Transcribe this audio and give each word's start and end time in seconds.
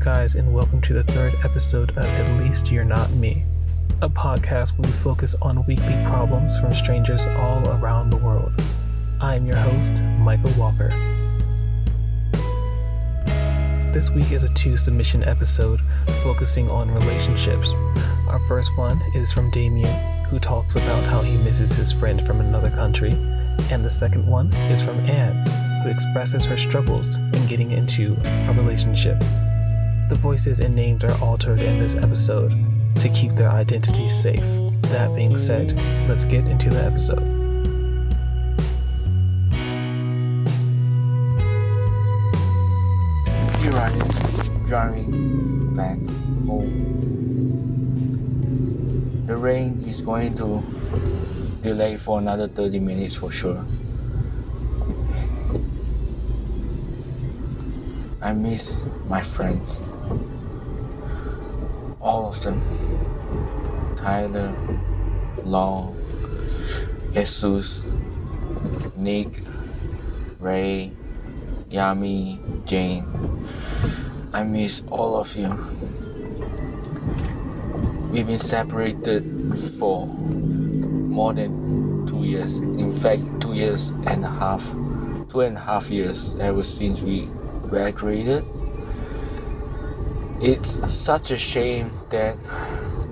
guys, 0.00 0.36
and 0.36 0.54
welcome 0.54 0.80
to 0.80 0.94
the 0.94 1.02
third 1.02 1.34
episode 1.44 1.90
of 1.90 1.98
At 1.98 2.40
Least 2.40 2.70
You're 2.70 2.84
Not 2.84 3.10
Me, 3.10 3.44
a 4.00 4.08
podcast 4.08 4.78
where 4.78 4.88
we 4.88 4.96
focus 4.98 5.34
on 5.42 5.66
weekly 5.66 5.94
problems 6.06 6.58
from 6.60 6.72
strangers 6.72 7.26
all 7.26 7.68
around 7.68 8.10
the 8.10 8.16
world. 8.16 8.52
I 9.20 9.34
am 9.34 9.44
your 9.44 9.56
host, 9.56 10.04
Michael 10.18 10.52
Walker. 10.52 10.90
This 13.92 14.08
week 14.10 14.30
is 14.30 14.44
a 14.44 14.54
two 14.54 14.76
submission 14.76 15.24
episode 15.24 15.80
focusing 16.22 16.70
on 16.70 16.92
relationships. 16.92 17.74
Our 18.28 18.40
first 18.46 18.70
one 18.78 19.02
is 19.16 19.32
from 19.32 19.50
Damien, 19.50 20.24
who 20.26 20.38
talks 20.38 20.76
about 20.76 21.02
how 21.04 21.22
he 21.22 21.36
misses 21.38 21.72
his 21.72 21.90
friend 21.90 22.24
from 22.24 22.40
another 22.40 22.70
country, 22.70 23.12
and 23.70 23.84
the 23.84 23.90
second 23.90 24.26
one 24.28 24.54
is 24.54 24.84
from 24.84 25.00
Anne, 25.00 25.44
who 25.82 25.90
expresses 25.90 26.44
her 26.44 26.56
struggles 26.56 27.16
in 27.16 27.46
getting 27.46 27.72
into 27.72 28.16
a 28.24 28.52
relationship. 28.52 29.20
The 30.08 30.16
voices 30.16 30.60
and 30.60 30.74
names 30.74 31.04
are 31.04 31.16
altered 31.22 31.58
in 31.58 31.78
this 31.78 31.94
episode 31.94 32.54
to 32.96 33.08
keep 33.10 33.32
their 33.32 33.50
identities 33.50 34.14
safe. 34.14 34.46
That 34.90 35.14
being 35.14 35.36
said, 35.36 35.74
let's 36.08 36.24
get 36.24 36.48
into 36.48 36.70
the 36.70 36.82
episode. 36.82 37.34
Driving 44.66 45.76
back 45.76 45.98
home. 46.46 46.96
The 49.26 49.36
rain 49.36 49.84
is 49.86 50.00
going 50.02 50.34
to 50.36 50.62
delay 51.62 51.96
for 51.96 52.18
another 52.18 52.48
30 52.48 52.78
minutes 52.78 53.14
for 53.14 53.30
sure. 53.30 53.64
I 58.20 58.32
miss 58.32 58.84
my 59.06 59.22
friends. 59.22 59.78
Them. 62.36 62.62
Tyler, 63.96 64.54
Long, 65.44 65.96
Jesus, 67.14 67.82
Nick, 68.96 69.40
Ray, 70.38 70.92
Yami, 71.70 72.64
Jane. 72.66 73.04
I 74.32 74.42
miss 74.44 74.82
all 74.90 75.16
of 75.16 75.34
you. 75.34 75.48
We've 78.12 78.26
been 78.26 78.38
separated 78.38 79.24
for 79.78 80.06
more 80.06 81.32
than 81.32 82.06
two 82.06 82.24
years. 82.24 82.54
In 82.54 82.94
fact, 83.00 83.22
two 83.40 83.54
years 83.54 83.88
and 84.06 84.24
a 84.24 84.28
half. 84.28 84.62
Two 85.30 85.40
and 85.40 85.56
a 85.56 85.60
half 85.60 85.90
years 85.90 86.36
ever 86.40 86.62
since 86.62 87.00
we 87.00 87.30
graduated. 87.68 88.44
It's 90.40 90.76
such 90.94 91.32
a 91.32 91.36
shame 91.36 91.90
that 92.10 92.38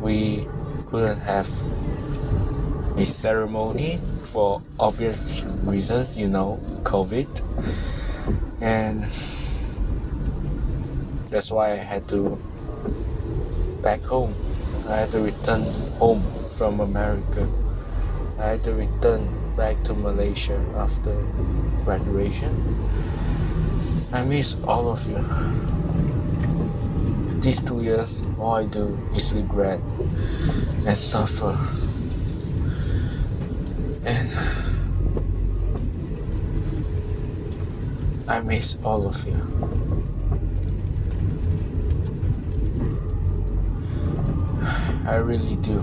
we 0.00 0.46
couldn't 0.90 1.18
have 1.18 1.48
a 2.96 3.04
ceremony 3.04 4.00
for 4.30 4.62
obvious 4.78 5.18
reasons, 5.64 6.16
you 6.16 6.28
know, 6.28 6.60
COVID. 6.84 7.26
And 8.60 9.06
that's 11.28 11.50
why 11.50 11.72
I 11.72 11.82
had 11.82 12.06
to 12.10 12.38
back 13.82 14.02
home. 14.02 14.32
I 14.86 14.98
had 14.98 15.10
to 15.10 15.20
return 15.20 15.64
home 15.98 16.22
from 16.56 16.78
America. 16.78 17.48
I 18.38 18.50
had 18.50 18.62
to 18.64 18.72
return 18.72 19.26
back 19.56 19.82
to 19.84 19.94
Malaysia 19.94 20.62
after 20.76 21.12
graduation. 21.84 22.54
I 24.12 24.22
miss 24.22 24.54
all 24.62 24.88
of 24.88 25.04
you. 25.08 25.18
These 27.46 27.62
two 27.62 27.80
years, 27.80 28.22
all 28.40 28.54
I 28.54 28.64
do 28.64 28.98
is 29.14 29.32
regret 29.32 29.78
and 30.84 30.98
suffer. 30.98 31.56
And 34.02 34.28
I 38.26 38.40
miss 38.40 38.76
all 38.82 39.06
of 39.06 39.24
you. 39.24 39.38
I 45.06 45.14
really 45.14 45.54
do. 45.62 45.78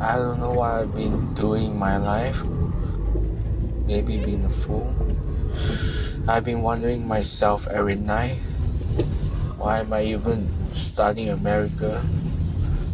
I 0.00 0.16
don't 0.16 0.40
know 0.40 0.52
what 0.52 0.70
I've 0.70 0.94
been 0.94 1.34
doing 1.34 1.72
in 1.72 1.78
my 1.78 1.98
life. 1.98 2.42
Maybe 3.84 4.24
being 4.24 4.46
a 4.46 4.50
fool. 4.64 4.88
I've 6.26 6.44
been 6.44 6.62
wondering 6.62 7.06
myself 7.06 7.66
every 7.66 7.96
night. 7.96 8.38
Why 9.56 9.80
am 9.80 9.92
I 9.92 10.04
even 10.04 10.48
studying 10.72 11.30
America? 11.30 12.00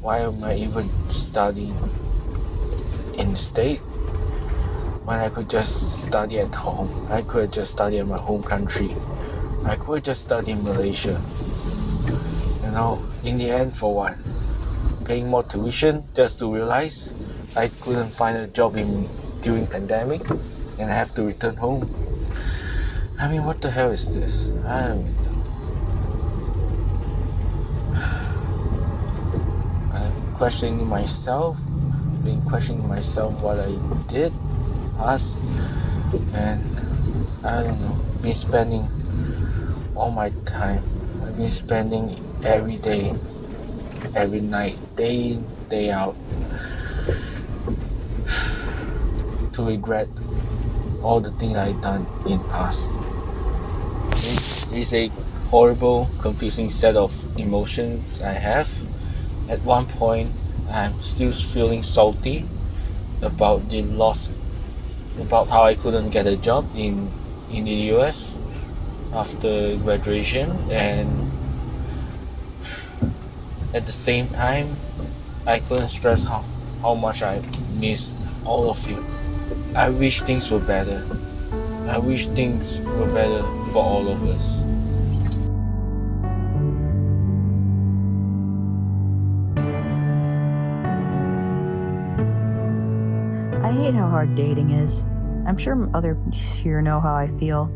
Why 0.00 0.20
am 0.20 0.42
I 0.44 0.56
even 0.56 0.90
studying 1.10 1.76
in 3.14 3.36
state 3.36 3.80
when 5.04 5.18
I 5.18 5.28
could 5.28 5.50
just 5.50 6.02
study 6.02 6.38
at 6.40 6.54
home? 6.54 7.06
I 7.10 7.22
could 7.22 7.52
just 7.52 7.72
study 7.72 7.98
in 7.98 8.08
my 8.08 8.18
home 8.18 8.42
country. 8.42 8.96
I 9.64 9.76
could 9.76 10.04
just 10.04 10.22
study 10.22 10.52
in 10.52 10.62
Malaysia. 10.64 11.20
You 12.62 12.70
know, 12.70 13.04
in 13.22 13.38
the 13.38 13.50
end, 13.50 13.76
for 13.76 13.94
what? 13.94 14.16
Paying 15.04 15.28
more 15.28 15.42
tuition 15.42 16.04
just 16.14 16.38
to 16.38 16.52
realize 16.52 17.12
I 17.54 17.68
couldn't 17.68 18.10
find 18.10 18.36
a 18.38 18.46
job 18.46 18.76
in 18.76 19.08
during 19.42 19.66
pandemic 19.66 20.22
and 20.78 20.90
I 20.90 20.94
have 20.94 21.14
to 21.14 21.22
return 21.22 21.56
home. 21.56 21.90
I 23.18 23.28
mean, 23.28 23.44
what 23.44 23.60
the 23.60 23.70
hell 23.70 23.90
is 23.90 24.08
this? 24.08 24.50
I 24.64 24.88
don't 24.88 25.04
know. 25.04 25.32
I'm 29.92 30.31
questioning 30.42 30.88
myself, 30.88 31.56
been 32.24 32.42
questioning 32.42 32.88
myself 32.88 33.40
what 33.42 33.60
I 33.60 33.70
did, 34.10 34.32
us, 34.98 35.22
and 36.34 36.58
I 37.44 37.62
don't 37.62 37.80
know, 37.80 37.94
been 38.22 38.34
spending 38.34 38.88
all 39.94 40.10
my 40.10 40.30
time. 40.44 40.82
I've 41.22 41.36
been 41.36 41.48
spending 41.48 42.18
every 42.42 42.74
day, 42.78 43.14
every 44.16 44.40
night, 44.40 44.76
day 44.96 45.38
in, 45.38 45.46
day 45.68 45.92
out, 45.92 46.16
to 49.52 49.62
regret 49.62 50.08
all 51.04 51.20
the 51.20 51.30
things 51.38 51.56
I've 51.56 51.80
done 51.80 52.04
in 52.26 52.40
past. 52.50 52.90
It's 54.72 54.92
a 54.92 55.06
horrible, 55.54 56.10
confusing 56.18 56.68
set 56.68 56.96
of 56.96 57.14
emotions 57.38 58.20
I 58.20 58.32
have. 58.32 58.68
At 59.48 59.62
one 59.64 59.86
point, 59.86 60.32
I'm 60.70 61.00
still 61.02 61.32
feeling 61.32 61.82
salty 61.82 62.46
about 63.20 63.68
the 63.68 63.82
loss, 63.82 64.28
about 65.18 65.48
how 65.50 65.64
I 65.64 65.74
couldn't 65.74 66.10
get 66.10 66.26
a 66.26 66.36
job 66.36 66.66
in 66.74 67.10
in 67.50 67.64
the 67.64 67.92
US 67.94 68.38
after 69.12 69.76
graduation, 69.76 70.50
and 70.70 71.30
at 73.74 73.86
the 73.86 73.92
same 73.92 74.28
time, 74.28 74.76
I 75.46 75.58
couldn't 75.60 75.88
stress 75.88 76.22
how 76.24 76.44
how 76.82 76.94
much 76.94 77.22
I 77.22 77.42
miss 77.80 78.14
all 78.44 78.70
of 78.70 78.86
you. 78.88 79.04
I 79.74 79.88
wish 79.90 80.22
things 80.22 80.50
were 80.50 80.60
better. 80.60 81.06
I 81.86 81.98
wish 81.98 82.28
things 82.28 82.80
were 82.80 83.06
better 83.06 83.42
for 83.72 83.82
all 83.82 84.08
of 84.08 84.22
us. 84.24 84.62
Hate 93.82 93.94
how 93.94 94.08
hard 94.08 94.36
dating 94.36 94.70
is. 94.70 95.02
I'm 95.44 95.58
sure 95.58 95.90
others 95.92 96.54
here 96.54 96.80
know 96.80 97.00
how 97.00 97.16
I 97.16 97.26
feel. 97.26 97.68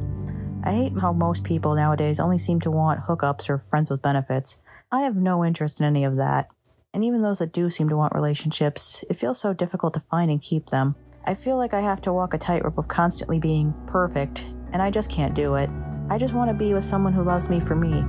I 0.62 0.73
hate 0.73 0.93
how 0.97 1.12
most 1.12 1.43
people 1.43 1.75
nowadays 1.75 2.20
only 2.20 2.38
seem 2.38 2.61
to 2.61 2.70
want 2.70 3.00
hookups 3.00 3.50
or 3.50 3.58
friends 3.58 3.91
with 3.91 4.03
benefits. 4.03 4.56
I 4.93 5.00
have 5.00 5.17
no 5.17 5.44
interest 5.44 5.81
in 5.81 5.87
any 5.87 6.05
of 6.05 6.19
that. 6.19 6.47
And 6.94 7.05
even 7.05 7.23
those 7.23 7.41
that 7.41 7.53
do 7.53 7.70
seem 7.70 7.88
to 7.88 7.97
want 7.97 8.14
relationships, 8.14 9.05
it 9.11 9.14
feels 9.14 9.41
so 9.41 9.53
difficult 9.53 9.94
to 9.94 10.00
find 10.00 10.31
and 10.31 10.41
keep 10.41 10.70
them. 10.70 10.94
I 11.25 11.35
feel 11.35 11.56
like 11.56 11.75
I 11.75 11.81
have 11.81 12.00
to 12.03 12.12
walk 12.12 12.35
a 12.35 12.38
tightrope 12.38 12.79
of 12.79 12.87
constantly 12.87 13.41
being 13.41 13.75
perfect, 13.88 14.44
and 14.73 14.81
I 14.81 14.93
just 14.93 15.11
can't 15.11 15.35
do 15.35 15.56
it. 15.56 15.69
I 16.08 16.19
just 16.19 16.35
want 16.35 16.50
to 16.50 16.55
be 16.55 16.73
with 16.73 16.85
someone 16.85 17.14
who 17.14 17.25
loves 17.25 17.50
me 17.50 17.58
for 17.58 17.75
me. 17.75 18.05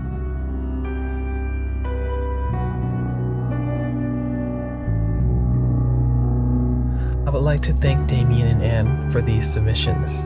Would 7.38 7.46
like 7.46 7.62
to 7.62 7.74
thank 7.74 8.08
Damien 8.08 8.48
and 8.48 8.64
Anne 8.64 9.12
for 9.12 9.22
these 9.22 9.48
submissions. 9.48 10.26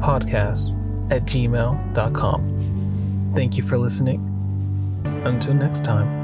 podcast 0.00 1.12
at 1.12 1.26
gmail.com. 1.26 3.32
Thank 3.36 3.58
you 3.58 3.62
for 3.62 3.76
listening. 3.76 4.22
Until 5.26 5.52
next 5.52 5.84
time. 5.84 6.19